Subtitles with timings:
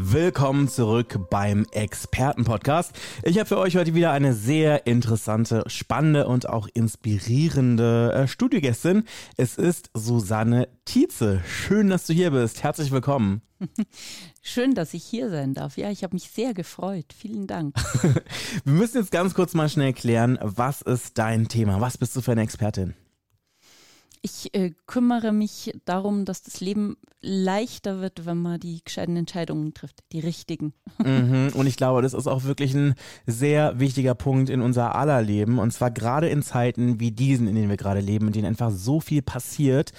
[0.00, 2.92] Willkommen zurück beim Expertenpodcast.
[3.24, 9.02] Ich habe für euch heute wieder eine sehr interessante, spannende und auch inspirierende äh, Studiogästin.
[9.36, 11.42] Es ist Susanne Tietze.
[11.44, 12.62] Schön, dass du hier bist.
[12.62, 13.42] Herzlich willkommen.
[14.40, 15.76] Schön, dass ich hier sein darf.
[15.76, 17.12] Ja, ich habe mich sehr gefreut.
[17.12, 17.74] Vielen Dank.
[18.64, 21.80] Wir müssen jetzt ganz kurz mal schnell klären, was ist dein Thema?
[21.80, 22.94] Was bist du für eine Expertin?
[24.22, 29.74] Ich äh, kümmere mich darum, dass das Leben leichter wird, wenn man die gescheiten Entscheidungen
[29.74, 30.72] trifft, die richtigen.
[30.98, 32.94] Mhm, und ich glaube, das ist auch wirklich ein
[33.26, 35.58] sehr wichtiger Punkt in unser aller Leben.
[35.58, 38.70] Und zwar gerade in Zeiten wie diesen, in denen wir gerade leben, in denen einfach
[38.70, 39.92] so viel passiert,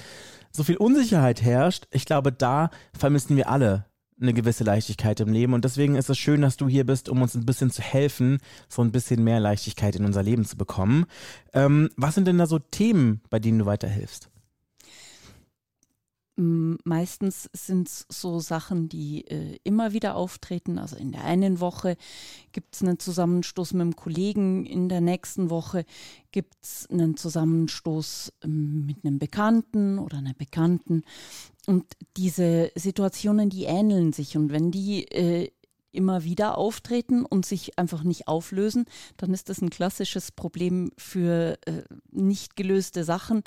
[0.51, 1.87] so viel Unsicherheit herrscht.
[1.91, 3.88] Ich glaube, da vermissen wir alle
[4.21, 5.53] eine gewisse Leichtigkeit im Leben.
[5.53, 8.39] Und deswegen ist es schön, dass du hier bist, um uns ein bisschen zu helfen,
[8.67, 11.05] so ein bisschen mehr Leichtigkeit in unser Leben zu bekommen.
[11.53, 14.29] Ähm, was sind denn da so Themen, bei denen du weiterhilfst?
[16.41, 20.77] Meistens sind es so Sachen, die äh, immer wieder auftreten.
[20.77, 21.97] Also in der einen Woche
[22.53, 25.83] gibt es einen Zusammenstoß mit einem Kollegen, in der nächsten Woche
[26.31, 31.03] gibt es einen Zusammenstoß ähm, mit einem Bekannten oder einer Bekannten.
[31.67, 34.37] Und diese Situationen, die ähneln sich.
[34.37, 35.51] Und wenn die äh,
[35.91, 38.85] immer wieder auftreten und sich einfach nicht auflösen,
[39.17, 43.43] dann ist das ein klassisches Problem für äh, nicht gelöste Sachen,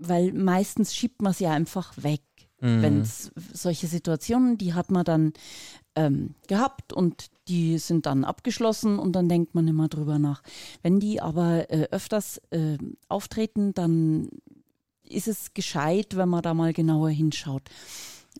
[0.00, 2.22] weil meistens schiebt man es ja einfach weg.
[2.60, 2.82] Mhm.
[2.82, 5.32] Wenn es solche Situationen, die hat man dann
[5.94, 10.42] ähm, gehabt und die sind dann abgeschlossen und dann denkt man immer drüber nach.
[10.82, 14.28] Wenn die aber äh, öfters äh, auftreten, dann
[15.02, 17.62] ist es gescheit, wenn man da mal genauer hinschaut.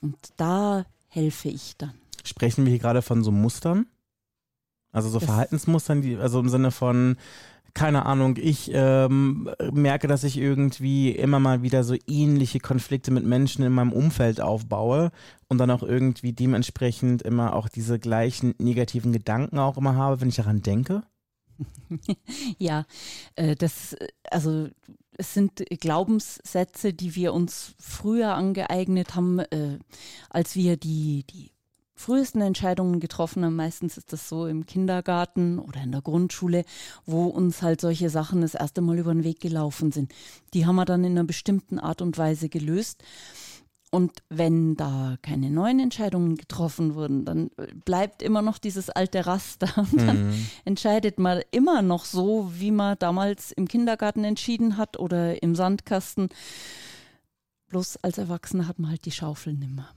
[0.01, 1.95] Und da helfe ich dann.
[2.25, 3.87] Sprechen wir hier gerade von so Mustern?
[4.93, 7.17] Also so das Verhaltensmustern, die, also im Sinne von,
[7.75, 13.25] keine Ahnung, ich ähm, merke, dass ich irgendwie immer mal wieder so ähnliche Konflikte mit
[13.25, 15.11] Menschen in meinem Umfeld aufbaue
[15.49, 20.29] und dann auch irgendwie dementsprechend immer auch diese gleichen negativen Gedanken auch immer habe, wenn
[20.29, 21.03] ich daran denke?
[22.59, 22.87] ja,
[23.37, 23.97] äh, das,
[24.31, 24.69] also
[25.17, 29.79] es sind Glaubenssätze, die wir uns früher angeeignet haben, äh,
[30.31, 31.51] als wir die, die
[32.01, 33.57] frühesten Entscheidungen getroffen haben.
[33.57, 36.65] Meistens ist das so im Kindergarten oder in der Grundschule,
[37.07, 40.13] wo uns halt solche Sachen das erste Mal über den Weg gelaufen sind.
[40.55, 43.03] Die haben wir dann in einer bestimmten Art und Weise gelöst.
[43.93, 47.51] Und wenn da keine neuen Entscheidungen getroffen wurden, dann
[47.85, 49.69] bleibt immer noch dieses alte Raster.
[49.93, 50.47] Und dann mhm.
[50.65, 56.29] entscheidet man immer noch so, wie man damals im Kindergarten entschieden hat oder im Sandkasten.
[57.69, 59.89] Bloß als Erwachsener hat man halt die Schaufel nimmer.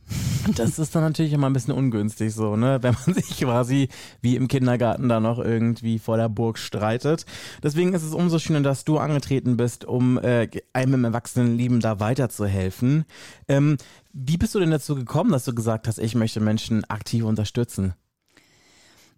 [0.56, 2.80] Das ist dann natürlich immer ein bisschen ungünstig so, ne?
[2.82, 3.90] Wenn man sich quasi
[4.22, 7.26] wie im Kindergarten da noch irgendwie vor der Burg streitet.
[7.62, 12.00] Deswegen ist es umso schöner, dass du angetreten bist, um äh, einem im Erwachsenenleben da
[12.00, 13.06] weiterzuhelfen.
[13.48, 13.78] Ähm,
[14.12, 17.94] wie bist du denn dazu gekommen, dass du gesagt hast, ich möchte Menschen aktiv unterstützen?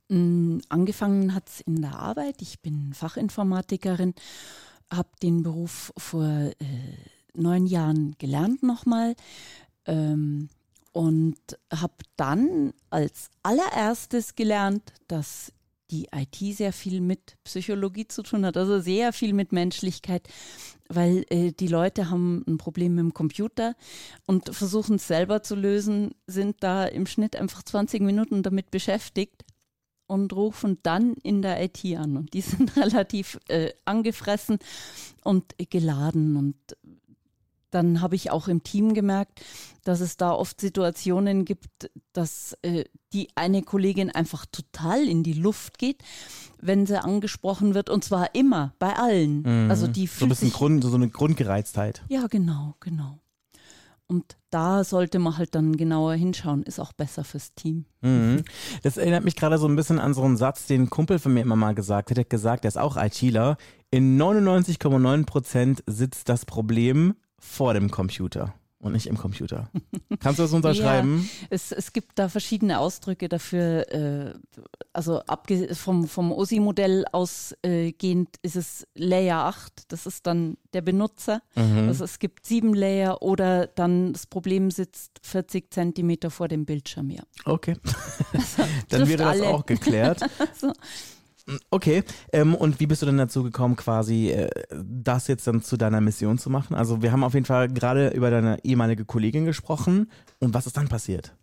[0.09, 2.41] Mm, angefangen hat es in der Arbeit.
[2.41, 4.13] Ich bin Fachinformatikerin,
[4.93, 6.53] habe den Beruf vor äh,
[7.33, 9.15] neun Jahren gelernt nochmal
[9.85, 10.49] ähm,
[10.95, 11.35] und
[11.73, 15.51] habe dann als allererstes gelernt, dass
[15.91, 20.25] die IT sehr viel mit Psychologie zu tun hat, also sehr viel mit Menschlichkeit,
[20.87, 23.75] weil äh, die Leute haben ein Problem mit dem Computer
[24.25, 29.43] und versuchen es selber zu lösen, sind da im Schnitt einfach 20 Minuten damit beschäftigt
[30.07, 32.15] und rufen dann in der IT an.
[32.15, 34.59] Und die sind relativ äh, angefressen
[35.25, 36.55] und geladen und
[37.75, 39.41] dann habe ich auch im Team gemerkt,
[39.83, 45.33] dass es da oft Situationen gibt, dass äh, die eine Kollegin einfach total in die
[45.33, 46.01] Luft geht,
[46.61, 49.41] wenn sie angesprochen wird und zwar immer bei allen.
[49.41, 49.69] Mhm.
[49.69, 52.03] Also die so ein bisschen Grund, so eine Grundgereiztheit.
[52.07, 53.19] Ja, genau, genau.
[54.07, 57.85] Und da sollte man halt dann genauer hinschauen, ist auch besser fürs Team.
[58.01, 58.43] Mhm.
[58.83, 61.33] Das erinnert mich gerade so ein bisschen an so einen Satz, den ein Kumpel von
[61.33, 62.17] mir immer mal gesagt hat.
[62.17, 63.57] Er hat gesagt, er ist auch ITler.
[63.91, 67.15] In 99,9 Prozent sitzt das Problem
[67.45, 68.53] vor dem Computer
[68.85, 69.69] und nicht im Computer.
[70.19, 71.27] Kannst du das unterschreiben?
[71.41, 73.91] Ja, es, es gibt da verschiedene Ausdrücke dafür.
[73.91, 74.33] Äh,
[74.93, 75.21] also
[75.73, 81.41] vom, vom OSI-Modell ausgehend ist es Layer 8, das ist dann der Benutzer.
[81.55, 81.87] Mhm.
[81.87, 87.09] Also es gibt sieben Layer oder dann das Problem sitzt 40 Zentimeter vor dem Bildschirm,
[87.09, 87.23] ja.
[87.45, 87.77] Okay.
[88.33, 89.47] Also, dann wäre das alle.
[89.47, 90.21] auch geklärt.
[90.39, 90.73] also,
[91.69, 92.03] Okay,
[92.33, 96.01] ähm, und wie bist du denn dazu gekommen, quasi äh, das jetzt dann zu deiner
[96.01, 96.75] Mission zu machen?
[96.75, 100.09] Also wir haben auf jeden Fall gerade über deine ehemalige Kollegin gesprochen
[100.39, 101.35] und was ist dann passiert?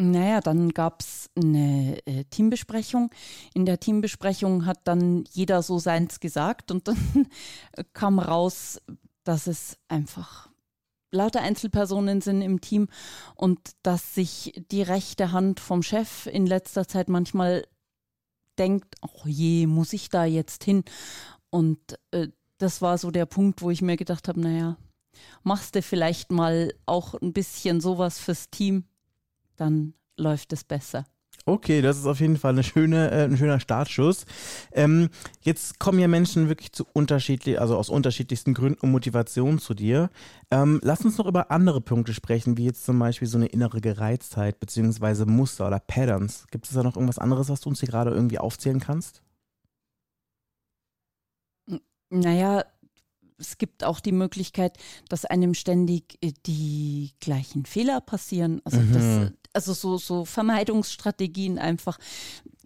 [0.00, 3.10] Naja, dann gab es eine äh, Teambesprechung.
[3.52, 6.96] In der Teambesprechung hat dann jeder so seins gesagt und dann
[7.92, 8.80] kam raus,
[9.24, 10.48] dass es einfach
[11.10, 12.88] lauter Einzelpersonen sind im Team
[13.34, 17.64] und dass sich die rechte Hand vom Chef in letzter Zeit manchmal
[18.58, 20.84] denkt, oh je, muss ich da jetzt hin?
[21.50, 21.78] Und
[22.10, 22.28] äh,
[22.58, 24.76] das war so der Punkt, wo ich mir gedacht habe, naja,
[25.42, 28.84] machst du vielleicht mal auch ein bisschen sowas fürs Team,
[29.56, 31.06] dann läuft es besser.
[31.48, 34.26] Okay, das ist auf jeden Fall eine schöne, äh, ein schöner Startschuss.
[34.70, 35.08] Ähm,
[35.40, 40.10] jetzt kommen ja Menschen wirklich zu unterschiedlich, also aus unterschiedlichsten Gründen und Motivationen zu dir.
[40.50, 43.80] Ähm, lass uns noch über andere Punkte sprechen, wie jetzt zum Beispiel so eine innere
[43.80, 46.46] Gereiztheit beziehungsweise Muster oder Patterns.
[46.50, 49.22] Gibt es da noch irgendwas anderes, was du uns hier gerade irgendwie aufzählen kannst?
[52.10, 52.64] Naja,
[53.38, 54.76] es gibt auch die Möglichkeit,
[55.08, 58.60] dass einem ständig äh, die gleichen Fehler passieren.
[58.64, 58.92] Also, mhm.
[58.92, 61.98] das, also so, so Vermeidungsstrategien einfach,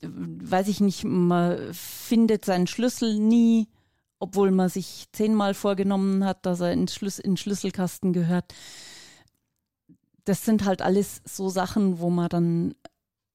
[0.02, 3.69] weiß ich nicht, man findet seinen Schlüssel nie,
[4.19, 8.55] obwohl man sich zehnmal vorgenommen hat, dass er in, Schlüs in Schlüsselkasten gehört.
[10.25, 12.75] Das sind halt alles so Sachen, wo man dann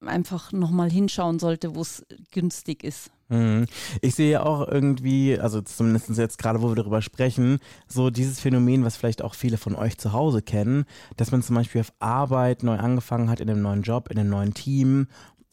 [0.04, 3.10] einfach nochmal hinschauen sollte, wo es günstig ist.
[3.28, 3.66] Mhm.
[4.00, 8.84] Ich sehe auch irgendwie, also zumindest jetzt gerade, wo wir darüber sprechen, so dieses Phänomen,
[8.84, 10.84] was vielleicht auch viele von euch zu Hause kennen,
[11.16, 14.30] dass man zum Beispiel auf Arbeit neu angefangen hat in einem neuen Job, in einem
[14.30, 15.08] neuen Team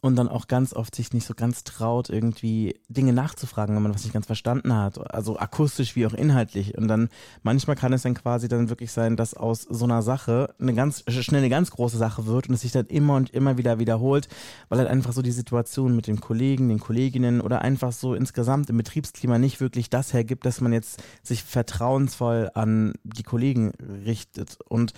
[0.06, 3.96] und dann auch ganz oft sich nicht so ganz traut, irgendwie Dinge nachzufragen, wenn man
[3.96, 5.00] was nicht ganz verstanden hat.
[5.12, 6.78] Also akustisch wie auch inhaltlich.
[6.78, 7.10] Und dann
[7.42, 11.04] manchmal kann es dann quasi dann wirklich sein, dass aus so einer Sache eine ganz
[11.10, 14.28] schnell eine ganz große Sache wird und es sich dann immer und immer wieder wiederholt,
[14.69, 18.69] weil halt einfach so die Situation mit den Kollegen, den Kolleginnen oder einfach so insgesamt
[18.69, 23.72] im Betriebsklima nicht wirklich das hergibt, dass man jetzt sich vertrauensvoll an die Kollegen
[24.06, 24.60] richtet.
[24.69, 24.94] Und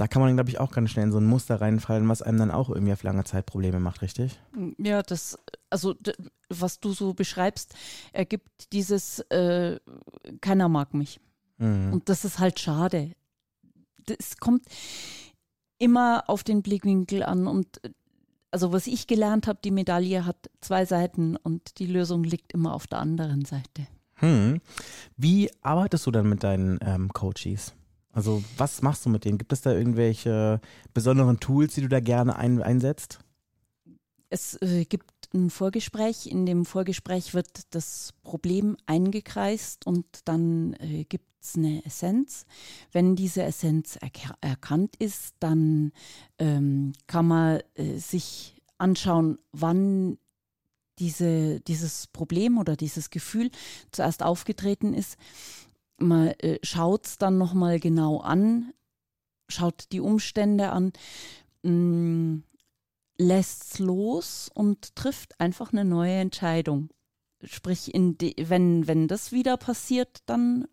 [0.00, 2.38] da kann man, glaube ich, auch ganz schnell in so ein Muster reinfallen, was einem
[2.38, 4.40] dann auch irgendwie auf lange Zeit Probleme macht, richtig?
[4.78, 5.38] Ja, das,
[5.68, 5.94] also
[6.48, 7.74] was du so beschreibst,
[8.14, 9.78] ergibt dieses äh,
[10.40, 11.20] keiner mag mich.
[11.58, 11.92] Mhm.
[11.92, 13.12] Und das ist halt schade.
[14.06, 14.64] Es kommt
[15.76, 17.82] immer auf den Blickwinkel an und
[18.50, 22.72] also was ich gelernt habe, die Medaille hat zwei Seiten und die Lösung liegt immer
[22.74, 23.86] auf der anderen Seite.
[24.14, 24.62] Hm.
[25.18, 27.74] Wie arbeitest du dann mit deinen ähm, Coaches?
[28.12, 29.38] Also was machst du mit denen?
[29.38, 30.60] Gibt es da irgendwelche
[30.92, 33.20] besonderen Tools, die du da gerne ein, einsetzt?
[34.30, 36.26] Es äh, gibt ein Vorgespräch.
[36.26, 42.46] In dem Vorgespräch wird das Problem eingekreist und dann äh, gibt es eine Essenz.
[42.92, 45.92] Wenn diese Essenz erk erkannt ist, dann
[46.38, 50.18] ähm, kann man äh, sich anschauen, wann
[50.98, 53.50] diese, dieses Problem oder dieses Gefühl
[53.90, 55.16] zuerst aufgetreten ist
[56.00, 58.72] man äh, schaut es dann nochmal genau an,
[59.48, 60.92] schaut die Umstände an,
[61.62, 62.42] mm,
[63.18, 66.88] lässt es los und trifft einfach eine neue Entscheidung.
[67.42, 70.66] Sprich, wenn, wenn das wieder passiert, dann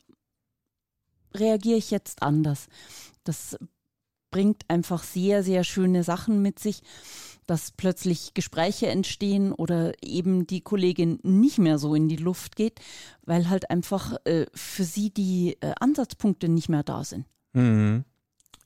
[1.33, 2.67] reagiere ich jetzt anders.
[3.23, 3.57] Das
[4.37, 6.83] bringt einfach sehr, sehr schöne Sachen mit sich
[7.47, 12.81] dass plötzlich Gespräche entstehen oder eben die Kollegin nicht mehr so in die Luft geht,
[13.25, 17.25] weil halt einfach äh, für sie die äh, Ansatzpunkte nicht mehr da sind.
[17.53, 18.03] Mhm.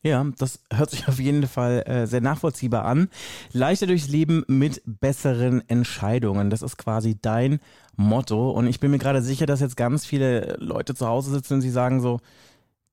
[0.02, 3.10] Ja, das hört sich auf jeden Fall äh, sehr nachvollziehbar an.
[3.52, 6.50] Leichter durchs Leben mit besseren Entscheidungen.
[6.50, 7.60] Das ist quasi dein
[7.96, 8.50] Motto.
[8.50, 11.62] Und ich bin mir gerade sicher, dass jetzt ganz viele Leute zu Hause sitzen und
[11.62, 12.20] sie sagen so,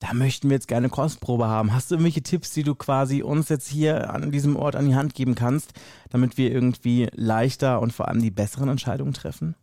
[0.00, 1.72] da möchten wir jetzt gerne Kostprobe haben.
[1.72, 4.94] Hast du irgendwelche Tipps, die du quasi uns jetzt hier an diesem Ort an die
[4.94, 5.72] Hand geben kannst,
[6.10, 9.56] damit wir irgendwie leichter und vor allem die besseren Entscheidungen treffen?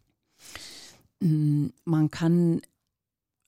[1.22, 2.62] Mm, man kann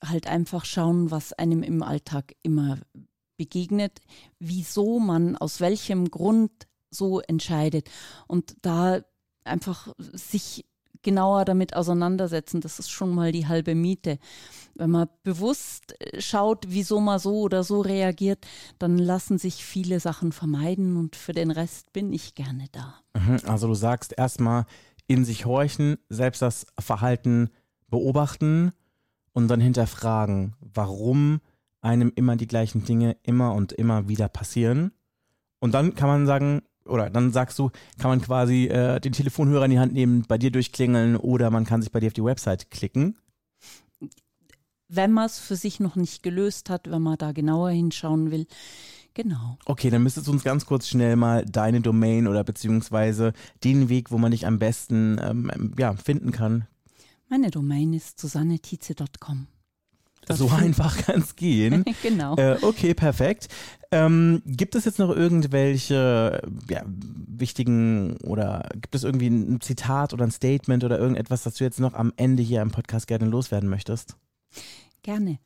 [0.04, 2.78] halt einfach schauen, was einem im Alltag immer
[3.38, 4.00] begegnet,
[4.40, 7.90] wieso man aus welchem Grund so entscheidet
[8.28, 9.02] und da
[9.44, 10.66] einfach sich
[11.02, 12.62] genauer damit auseinandersetzen.
[12.62, 14.20] Das ist schon mal die halbe Miete.
[14.76, 18.46] Wenn man bewusst äh, schaut, wieso man so oder so reagiert,
[18.80, 22.96] dann lassen sich viele Sachen vermeiden und für den Rest bin ich gerne da.
[23.16, 24.66] Mhm, also du sagst erstmal
[25.08, 27.50] in sich horchen, selbst das Verhalten
[27.90, 28.74] beobachten
[29.34, 31.40] und dann hinterfragen, warum
[31.82, 34.92] einem immer die gleichen Dinge immer und immer wieder passieren.
[35.60, 39.66] Und dann kann man sagen, oder dann sagst du, kann man quasi äh, den Telefonhörer
[39.66, 42.24] in die Hand nehmen, bei dir durchklingeln oder man kann sich bei dir auf die
[42.24, 43.18] Website klicken.
[44.90, 48.48] Wenn man es für sich noch nicht gelöst hat, wenn man da genauer hinschauen will,
[49.18, 49.58] Genau.
[49.66, 54.12] Okay, dann müsstest du uns ganz kurz schnell mal deine Domain oder beziehungsweise den Weg,
[54.12, 56.68] wo man dich am besten ähm, ja, finden kann.
[57.28, 59.48] Meine Domain ist susannetize.com.
[60.30, 61.86] So einfach kann es gehen.
[62.04, 62.36] genau.
[62.36, 63.48] Äh, okay, perfekt.
[63.92, 70.26] Ähm, gibt es jetzt noch irgendwelche ja, wichtigen oder gibt es irgendwie ein Zitat oder
[70.26, 73.70] ein Statement oder irgendetwas, das du jetzt noch am Ende hier im Podcast gerne loswerden
[73.70, 74.18] möchtest?
[75.04, 75.40] Gerne.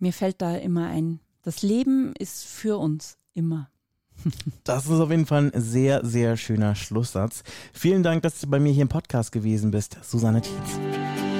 [0.00, 3.68] Mir fällt da immer ein, das Leben ist für uns immer.
[4.64, 7.42] Das ist auf jeden Fall ein sehr, sehr schöner Schlusssatz.
[7.72, 11.01] Vielen Dank, dass du bei mir hier im Podcast gewesen bist, Susanne Tietz.